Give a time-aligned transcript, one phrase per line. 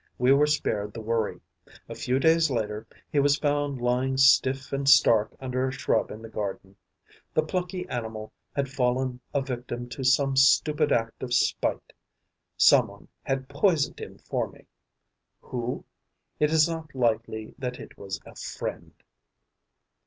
[0.17, 1.41] We were spared the worry:
[1.87, 6.23] a few days later, he was found lying stiff and stark under a shrub in
[6.23, 6.75] the garden.
[7.35, 11.93] The plucky animal had fallen a victim to some stupid act of spite.
[12.57, 14.65] Some one had poisoned him for me.
[15.41, 15.85] Who?
[16.39, 18.93] It is not likely that it was a friend!